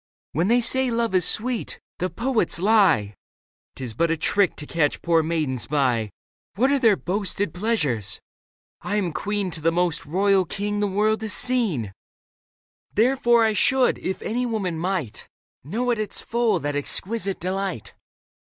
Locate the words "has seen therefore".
11.21-13.45